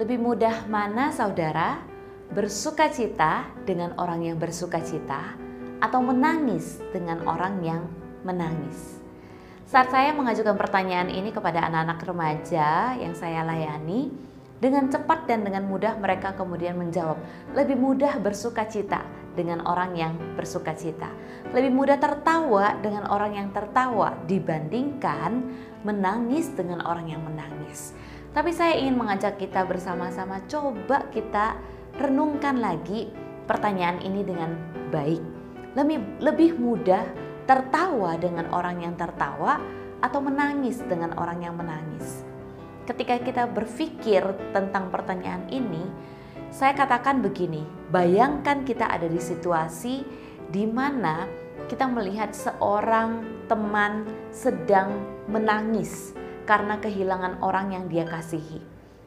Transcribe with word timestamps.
Lebih 0.00 0.16
mudah 0.16 0.64
mana 0.64 1.12
saudara 1.12 1.76
bersuka 2.32 2.88
cita 2.88 3.52
dengan 3.68 3.92
orang 4.00 4.24
yang 4.24 4.40
bersuka 4.40 4.80
cita 4.80 5.36
atau 5.76 6.00
menangis 6.00 6.80
dengan 6.88 7.20
orang 7.28 7.60
yang 7.60 7.84
menangis? 8.24 8.96
Saat 9.68 9.92
saya 9.92 10.16
mengajukan 10.16 10.56
pertanyaan 10.56 11.12
ini 11.12 11.36
kepada 11.36 11.68
anak-anak 11.68 12.00
remaja 12.00 12.96
yang 12.96 13.12
saya 13.12 13.44
layani, 13.44 14.08
dengan 14.56 14.88
cepat 14.88 15.28
dan 15.28 15.44
dengan 15.44 15.68
mudah 15.68 15.92
mereka 16.00 16.32
kemudian 16.32 16.80
menjawab, 16.80 17.20
lebih 17.52 17.76
mudah 17.76 18.16
bersuka 18.24 18.64
cita 18.64 19.04
dengan 19.36 19.68
orang 19.68 20.00
yang 20.00 20.16
bersuka 20.32 20.72
cita. 20.72 21.12
Lebih 21.52 21.76
mudah 21.76 22.00
tertawa 22.00 22.72
dengan 22.80 23.04
orang 23.12 23.36
yang 23.36 23.48
tertawa 23.52 24.16
dibandingkan 24.24 25.44
menangis 25.84 26.48
dengan 26.56 26.80
orang 26.88 27.04
yang 27.04 27.20
menangis. 27.20 27.92
Tapi 28.30 28.54
saya 28.54 28.78
ingin 28.78 28.94
mengajak 28.94 29.42
kita 29.42 29.66
bersama-sama 29.66 30.38
coba 30.46 31.10
kita 31.10 31.58
renungkan 31.98 32.62
lagi 32.62 33.10
pertanyaan 33.50 33.98
ini 34.06 34.22
dengan 34.22 34.54
baik. 34.94 35.22
Lebih 35.74 36.22
lebih 36.22 36.50
mudah 36.54 37.02
tertawa 37.50 38.14
dengan 38.14 38.46
orang 38.54 38.86
yang 38.86 38.94
tertawa 38.94 39.58
atau 39.98 40.22
menangis 40.22 40.78
dengan 40.86 41.18
orang 41.18 41.42
yang 41.42 41.58
menangis. 41.58 42.22
Ketika 42.86 43.18
kita 43.18 43.50
berpikir 43.50 44.22
tentang 44.54 44.94
pertanyaan 44.94 45.50
ini, 45.50 45.82
saya 46.54 46.74
katakan 46.74 47.22
begini, 47.22 47.66
bayangkan 47.90 48.62
kita 48.62 48.86
ada 48.86 49.10
di 49.10 49.18
situasi 49.18 50.06
di 50.50 50.66
mana 50.66 51.26
kita 51.66 51.86
melihat 51.86 52.30
seorang 52.30 53.22
teman 53.46 54.06
sedang 54.30 54.94
menangis 55.26 56.14
karena 56.50 56.82
kehilangan 56.82 57.46
orang 57.46 57.78
yang 57.78 57.86
dia 57.86 58.02
kasihi, 58.02 58.58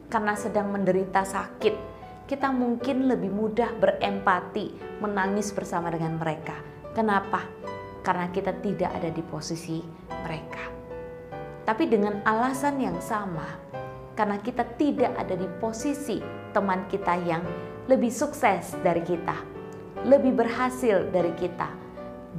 karena 0.08 0.32
sedang 0.32 0.72
menderita 0.72 1.28
sakit, 1.28 1.76
kita 2.24 2.48
mungkin 2.48 3.04
lebih 3.04 3.28
mudah 3.28 3.68
berempati, 3.76 4.72
menangis 5.04 5.52
bersama 5.52 5.92
dengan 5.92 6.16
mereka. 6.16 6.56
Kenapa? 6.96 7.44
Karena 8.00 8.32
kita 8.32 8.56
tidak 8.64 8.96
ada 8.96 9.12
di 9.12 9.20
posisi 9.20 9.84
mereka. 10.24 10.72
Tapi 11.68 11.84
dengan 11.84 12.24
alasan 12.24 12.80
yang 12.80 12.96
sama, 13.04 13.60
karena 14.16 14.40
kita 14.40 14.64
tidak 14.80 15.12
ada 15.12 15.36
di 15.36 15.44
posisi 15.60 16.24
teman 16.56 16.88
kita 16.88 17.12
yang 17.28 17.44
lebih 17.92 18.08
sukses 18.08 18.72
dari 18.80 19.04
kita, 19.04 19.36
lebih 20.08 20.32
berhasil 20.32 21.12
dari 21.12 21.36
kita. 21.36 21.68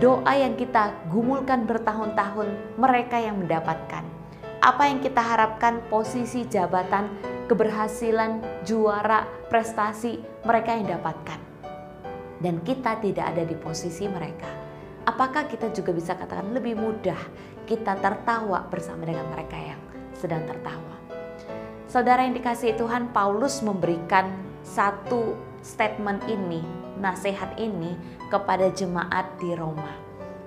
Doa 0.02 0.34
yang 0.34 0.58
kita 0.58 0.98
gumulkan 1.14 1.70
bertahun-tahun, 1.70 2.82
mereka 2.82 3.22
yang 3.22 3.38
mendapatkan 3.38 4.15
apa 4.66 4.90
yang 4.90 4.98
kita 4.98 5.22
harapkan 5.22 5.78
posisi 5.94 6.42
jabatan, 6.50 7.06
keberhasilan, 7.46 8.42
juara, 8.66 9.30
prestasi 9.46 10.18
mereka 10.42 10.74
yang 10.74 10.98
dapatkan. 10.98 11.38
Dan 12.42 12.66
kita 12.66 12.98
tidak 12.98 13.30
ada 13.30 13.46
di 13.46 13.54
posisi 13.54 14.10
mereka. 14.10 14.50
Apakah 15.06 15.46
kita 15.46 15.70
juga 15.70 15.94
bisa 15.94 16.18
katakan 16.18 16.50
lebih 16.50 16.74
mudah 16.74 17.22
kita 17.70 17.94
tertawa 18.02 18.66
bersama 18.66 19.06
dengan 19.06 19.30
mereka 19.30 19.54
yang 19.54 19.82
sedang 20.18 20.42
tertawa? 20.50 20.98
Saudara 21.86 22.26
yang 22.26 22.34
dikasih 22.34 22.74
Tuhan, 22.74 23.14
Paulus 23.14 23.62
memberikan 23.62 24.34
satu 24.66 25.38
statement 25.62 26.26
ini, 26.26 26.66
nasihat 26.98 27.54
ini 27.62 27.94
kepada 28.34 28.74
jemaat 28.74 29.30
di 29.38 29.54
Roma 29.54 30.05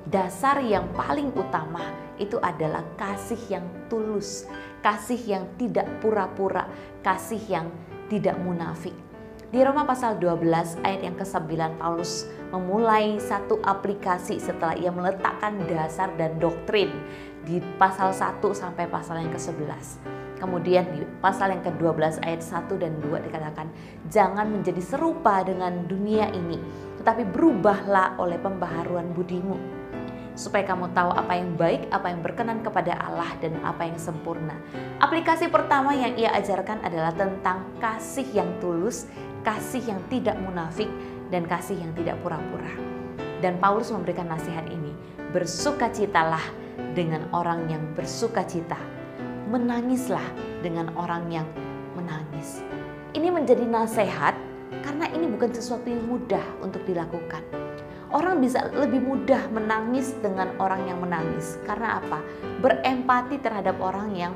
dasar 0.09 0.65
yang 0.65 0.89
paling 0.97 1.29
utama 1.37 1.93
itu 2.17 2.41
adalah 2.41 2.83
kasih 2.97 3.39
yang 3.61 3.67
tulus, 3.93 4.49
kasih 4.81 5.21
yang 5.21 5.45
tidak 5.61 5.87
pura-pura, 6.01 6.67
kasih 7.05 7.41
yang 7.47 7.69
tidak 8.09 8.41
munafik. 8.41 8.97
Di 9.49 9.65
Roma 9.65 9.89
pasal 9.89 10.21
12 10.21 10.85
ayat 10.85 11.01
yang 11.09 11.17
ke-9 11.17 11.81
Paulus 11.81 12.29
memulai 12.53 13.17
satu 13.17 13.57
aplikasi 13.65 14.37
setelah 14.37 14.77
ia 14.77 14.93
meletakkan 14.93 15.57
dasar 15.65 16.13
dan 16.21 16.37
doktrin 16.37 16.93
di 17.49 17.61
pasal 17.81 18.13
1 18.13 18.45
sampai 18.53 18.85
pasal 18.93 19.25
yang 19.25 19.33
ke-11. 19.33 20.05
Kemudian 20.37 20.85
di 20.93 21.01
pasal 21.25 21.57
yang 21.57 21.65
ke-12 21.65 22.21
ayat 22.29 22.45
1 22.45 22.77
dan 22.77 23.01
2 23.01 23.25
dikatakan, 23.25 23.73
"Jangan 24.13 24.53
menjadi 24.53 24.85
serupa 24.85 25.41
dengan 25.41 25.85
dunia 25.89 26.29
ini, 26.29 26.61
tetapi 27.01 27.25
berubahlah 27.33 28.21
oleh 28.21 28.37
pembaharuan 28.37 29.17
budimu." 29.17 29.78
Supaya 30.39 30.63
kamu 30.63 30.95
tahu 30.95 31.11
apa 31.11 31.35
yang 31.35 31.59
baik, 31.59 31.91
apa 31.91 32.15
yang 32.15 32.23
berkenan 32.23 32.63
kepada 32.63 32.95
Allah 32.95 33.27
dan 33.43 33.59
apa 33.67 33.91
yang 33.91 33.99
sempurna. 33.99 34.55
Aplikasi 35.03 35.51
pertama 35.51 35.91
yang 35.99 36.15
ia 36.15 36.31
ajarkan 36.39 36.79
adalah 36.87 37.11
tentang 37.11 37.67
kasih 37.83 38.25
yang 38.31 38.47
tulus, 38.63 39.11
kasih 39.43 39.83
yang 39.83 39.99
tidak 40.07 40.39
munafik 40.39 40.87
dan 41.35 41.43
kasih 41.51 41.83
yang 41.83 41.91
tidak 41.99 42.15
pura-pura. 42.23 42.71
Dan 43.43 43.59
Paulus 43.59 43.91
memberikan 43.91 44.31
nasihat 44.31 44.71
ini, 44.71 44.95
bersukacitalah 45.35 46.43
dengan 46.95 47.27
orang 47.35 47.67
yang 47.67 47.83
bersukacita. 47.99 48.79
Menangislah 49.51 50.25
dengan 50.63 50.95
orang 50.95 51.27
yang 51.35 51.49
menangis. 51.99 52.63
Ini 53.11 53.35
menjadi 53.35 53.67
nasihat 53.67 54.39
karena 54.87 55.11
ini 55.11 55.27
bukan 55.27 55.51
sesuatu 55.51 55.89
yang 55.89 56.05
mudah 56.07 56.45
untuk 56.63 56.85
dilakukan 56.85 57.41
Orang 58.09 58.41
bisa 58.41 58.65
lebih 58.73 59.05
mudah 59.05 59.53
menangis 59.53 60.17
dengan 60.25 60.57
orang 60.57 60.89
yang 60.89 60.99
menangis. 61.05 61.61
Karena 61.69 62.01
apa? 62.01 62.25
Berempati 62.65 63.37
terhadap 63.37 63.77
orang 63.85 64.17
yang 64.17 64.33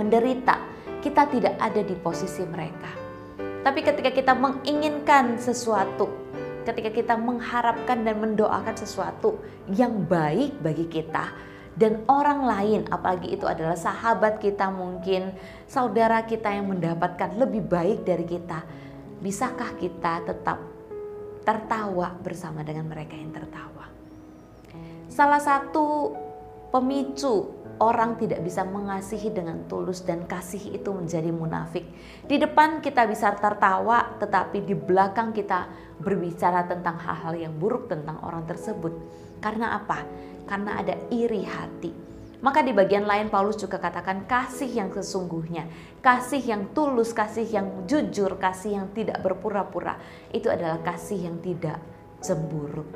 menderita. 0.00 0.56
Kita 1.04 1.28
tidak 1.28 1.60
ada 1.60 1.80
di 1.84 1.92
posisi 1.96 2.40
mereka. 2.48 2.88
Tapi 3.60 3.84
ketika 3.84 4.08
kita 4.08 4.32
menginginkan 4.32 5.36
sesuatu, 5.36 6.08
ketika 6.64 6.88
kita 6.88 7.14
mengharapkan 7.20 8.00
dan 8.00 8.16
mendoakan 8.16 8.72
sesuatu 8.72 9.36
yang 9.68 10.08
baik 10.08 10.56
bagi 10.64 10.88
kita, 10.88 11.36
dan 11.76 12.04
orang 12.08 12.44
lain, 12.44 12.80
apalagi 12.88 13.36
itu 13.36 13.44
adalah 13.44 13.76
sahabat 13.76 14.40
kita, 14.40 14.72
mungkin 14.72 15.36
saudara 15.68 16.24
kita 16.24 16.48
yang 16.52 16.72
mendapatkan 16.72 17.36
lebih 17.36 17.64
baik 17.64 18.04
dari 18.04 18.24
kita, 18.24 18.64
bisakah 19.20 19.76
kita 19.76 20.24
tetap 20.24 20.79
tertawa 21.46 22.14
bersama 22.20 22.60
dengan 22.60 22.86
mereka 22.88 23.16
yang 23.16 23.32
tertawa. 23.32 23.88
Salah 25.10 25.42
satu 25.42 26.14
pemicu 26.70 27.50
orang 27.80 28.20
tidak 28.20 28.44
bisa 28.44 28.62
mengasihi 28.62 29.32
dengan 29.32 29.64
tulus 29.66 30.04
dan 30.04 30.28
kasih 30.28 30.76
itu 30.76 30.92
menjadi 30.92 31.32
munafik. 31.32 31.88
Di 32.28 32.36
depan 32.36 32.84
kita 32.84 33.08
bisa 33.08 33.32
tertawa, 33.34 34.20
tetapi 34.20 34.62
di 34.62 34.76
belakang 34.76 35.32
kita 35.32 35.66
berbicara 35.98 36.68
tentang 36.68 37.00
hal-hal 37.00 37.48
yang 37.48 37.54
buruk 37.56 37.88
tentang 37.88 38.20
orang 38.20 38.44
tersebut. 38.44 38.92
Karena 39.40 39.80
apa? 39.80 40.04
Karena 40.44 40.76
ada 40.76 40.94
iri 41.08 41.42
hati 41.48 42.09
maka 42.40 42.64
di 42.64 42.72
bagian 42.72 43.04
lain 43.04 43.28
Paulus 43.28 43.60
juga 43.60 43.76
katakan 43.76 44.24
kasih 44.24 44.72
yang 44.72 44.88
sesungguhnya, 44.88 45.68
kasih 46.00 46.40
yang 46.40 46.72
tulus, 46.72 47.12
kasih 47.12 47.44
yang 47.44 47.84
jujur, 47.84 48.40
kasih 48.40 48.80
yang 48.80 48.86
tidak 48.96 49.20
berpura-pura. 49.20 50.00
Itu 50.32 50.48
adalah 50.48 50.80
kasih 50.80 51.28
yang 51.28 51.36
tidak 51.44 51.76
cemburu. 52.24 52.88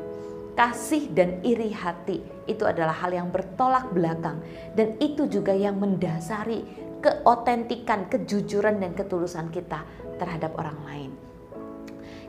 Kasih 0.56 1.10
dan 1.12 1.44
iri 1.44 1.74
hati 1.74 2.22
itu 2.48 2.62
adalah 2.64 2.94
hal 2.94 3.10
yang 3.12 3.28
bertolak 3.28 3.90
belakang 3.90 4.38
dan 4.78 4.94
itu 5.02 5.26
juga 5.26 5.50
yang 5.50 5.76
mendasari 5.82 6.62
keotentikan, 7.02 8.08
kejujuran 8.08 8.80
dan 8.80 8.96
ketulusan 8.96 9.52
kita 9.52 9.84
terhadap 10.16 10.56
orang 10.56 10.78
lain. 10.86 11.10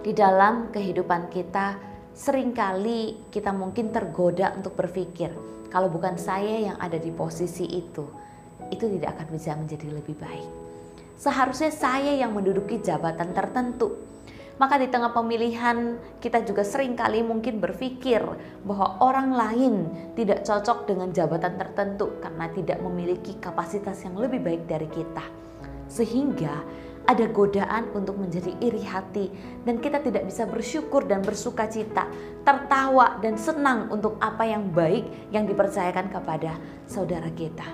Di 0.02 0.12
dalam 0.12 0.74
kehidupan 0.74 1.32
kita 1.32 1.95
sering 2.16 2.56
kali 2.56 3.28
kita 3.28 3.52
mungkin 3.52 3.92
tergoda 3.92 4.56
untuk 4.56 4.80
berpikir, 4.80 5.36
kalau 5.68 5.92
bukan 5.92 6.16
saya 6.16 6.72
yang 6.72 6.78
ada 6.80 6.96
di 6.96 7.12
posisi 7.12 7.68
itu, 7.68 8.08
itu 8.72 8.88
tidak 8.96 9.20
akan 9.20 9.28
bisa 9.36 9.52
menjadi 9.60 9.92
lebih 9.92 10.16
baik. 10.16 10.48
Seharusnya 11.20 11.76
saya 11.76 12.16
yang 12.16 12.32
menduduki 12.32 12.80
jabatan 12.80 13.36
tertentu. 13.36 14.16
Maka 14.56 14.80
di 14.80 14.88
tengah 14.88 15.12
pemilihan 15.12 16.00
kita 16.24 16.48
juga 16.48 16.64
sering 16.64 16.96
kali 16.96 17.20
mungkin 17.20 17.60
berpikir 17.60 18.24
bahwa 18.64 19.04
orang 19.04 19.36
lain 19.36 19.76
tidak 20.16 20.48
cocok 20.48 20.88
dengan 20.88 21.12
jabatan 21.12 21.60
tertentu 21.60 22.24
karena 22.24 22.48
tidak 22.56 22.80
memiliki 22.80 23.36
kapasitas 23.44 24.00
yang 24.08 24.16
lebih 24.16 24.40
baik 24.40 24.64
dari 24.64 24.88
kita. 24.88 25.28
Sehingga 25.92 26.64
ada 27.06 27.26
godaan 27.30 27.94
untuk 27.94 28.18
menjadi 28.18 28.58
iri 28.62 28.82
hati 28.82 29.30
dan 29.64 29.78
kita 29.78 30.02
tidak 30.02 30.26
bisa 30.26 30.50
bersyukur 30.50 31.06
dan 31.06 31.22
bersuka 31.22 31.70
cita, 31.70 32.10
tertawa 32.42 33.22
dan 33.22 33.38
senang 33.38 33.94
untuk 33.94 34.18
apa 34.18 34.46
yang 34.46 34.74
baik 34.74 35.06
yang 35.30 35.46
dipercayakan 35.46 36.10
kepada 36.10 36.58
saudara 36.90 37.30
kita. 37.34 37.66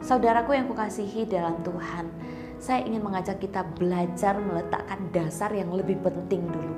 Saudaraku 0.00 0.56
yang 0.56 0.70
kukasihi 0.70 1.28
dalam 1.28 1.60
Tuhan, 1.60 2.08
saya 2.56 2.86
ingin 2.86 3.04
mengajak 3.04 3.42
kita 3.42 3.66
belajar 3.76 4.38
meletakkan 4.38 5.00
dasar 5.12 5.52
yang 5.52 5.72
lebih 5.74 6.00
penting 6.00 6.46
dulu 6.48 6.74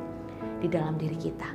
di 0.59 0.67
dalam 0.67 0.99
diri 0.99 1.19
kita, 1.19 1.51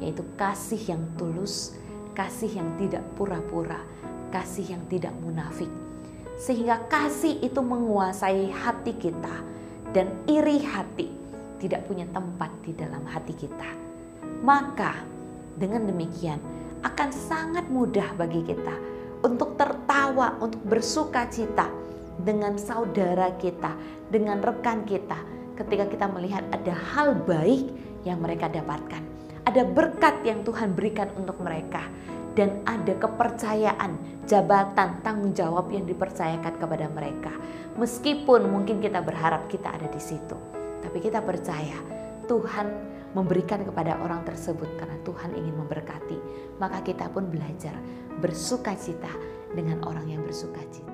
yaitu 0.00 0.24
kasih 0.38 0.80
yang 0.96 1.02
tulus, 1.20 1.76
kasih 2.16 2.48
yang 2.60 2.68
tidak 2.80 3.04
pura-pura, 3.18 3.82
kasih 4.30 4.76
yang 4.78 4.84
tidak 4.88 5.12
munafik. 5.20 5.68
Sehingga 6.40 6.88
kasih 6.88 7.40
itu 7.40 7.60
menguasai 7.60 8.48
hati 8.52 8.96
kita, 8.96 9.53
dan 9.94 10.10
iri 10.26 10.58
hati 10.58 11.06
tidak 11.62 11.86
punya 11.86 12.04
tempat 12.10 12.50
di 12.66 12.74
dalam 12.74 13.06
hati 13.06 13.32
kita. 13.32 13.70
Maka 14.42 15.00
dengan 15.54 15.86
demikian 15.86 16.42
akan 16.82 17.08
sangat 17.14 17.64
mudah 17.70 18.12
bagi 18.18 18.42
kita 18.44 18.74
untuk 19.24 19.56
tertawa, 19.56 20.36
untuk 20.42 20.60
bersuka 20.66 21.24
cita 21.30 21.70
dengan 22.20 22.58
saudara 22.60 23.32
kita, 23.40 23.72
dengan 24.10 24.42
rekan 24.42 24.84
kita 24.84 25.16
ketika 25.54 25.86
kita 25.86 26.06
melihat 26.10 26.42
ada 26.50 26.74
hal 26.74 27.14
baik 27.24 27.70
yang 28.02 28.20
mereka 28.20 28.50
dapatkan. 28.50 29.13
Ada 29.44 29.62
berkat 29.68 30.24
yang 30.24 30.40
Tuhan 30.40 30.72
berikan 30.72 31.12
untuk 31.20 31.36
mereka 31.44 31.84
dan 32.34 32.64
ada 32.66 32.96
kepercayaan, 32.96 34.24
jabatan, 34.24 35.04
tanggung 35.04 35.36
jawab 35.36 35.70
yang 35.70 35.84
dipercayakan 35.84 36.58
kepada 36.58 36.86
mereka. 36.90 37.32
Meskipun 37.78 38.50
mungkin 38.50 38.80
kita 38.80 39.04
berharap 39.04 39.46
kita 39.46 39.70
ada 39.70 39.86
di 39.86 40.00
situ, 40.00 40.34
tapi 40.82 40.98
kita 40.98 41.20
percaya 41.20 41.76
Tuhan 42.24 42.66
memberikan 43.14 43.62
kepada 43.62 44.00
orang 44.02 44.26
tersebut 44.26 44.66
karena 44.74 44.98
Tuhan 45.06 45.30
ingin 45.38 45.54
memberkati. 45.54 46.18
Maka 46.58 46.82
kita 46.82 47.06
pun 47.12 47.30
belajar 47.30 47.76
bersuka 48.18 48.74
cita 48.74 49.10
dengan 49.54 49.84
orang 49.86 50.10
yang 50.10 50.22
bersuka 50.26 50.58
cita. 50.72 50.93